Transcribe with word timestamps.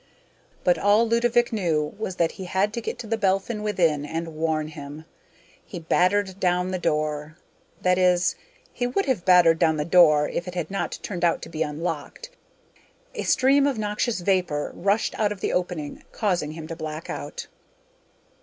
But 0.63 0.79
all 0.79 1.07
Ludovick 1.07 1.53
knew 1.53 1.93
was 1.99 2.15
that 2.15 2.31
he 2.31 2.45
had 2.45 2.73
to 2.73 2.81
get 2.81 2.97
to 2.97 3.05
The 3.05 3.19
Belphin 3.19 3.61
within 3.61 4.03
and 4.03 4.35
warn 4.35 4.69
him. 4.69 5.05
He 5.63 5.77
battered 5.77 6.39
down 6.39 6.71
the 6.71 6.79
door; 6.79 7.37
that 7.83 7.99
is, 7.99 8.33
he 8.73 8.87
would 8.87 9.05
have 9.05 9.25
battered 9.25 9.59
down 9.59 9.77
the 9.77 9.85
door 9.85 10.27
if 10.27 10.47
it 10.47 10.55
had 10.55 10.71
not 10.71 10.97
turned 11.03 11.23
out 11.23 11.43
to 11.43 11.49
be 11.49 11.61
unlocked. 11.61 12.31
A 13.13 13.21
stream 13.21 13.67
of 13.67 13.77
noxious 13.77 14.21
vapor 14.21 14.71
rushed 14.73 15.13
out 15.19 15.31
of 15.31 15.39
the 15.39 15.53
opening, 15.53 16.03
causing 16.11 16.53
him 16.53 16.65
to 16.65 16.75
black 16.75 17.07
out. 17.07 17.45